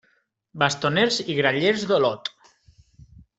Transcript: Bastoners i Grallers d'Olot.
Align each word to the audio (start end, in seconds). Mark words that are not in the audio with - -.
Bastoners 0.61 1.19
i 1.33 1.35
Grallers 1.41 1.85
d'Olot. 1.93 2.33